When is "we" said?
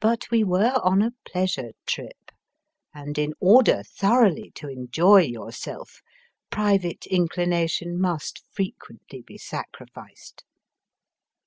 0.30-0.42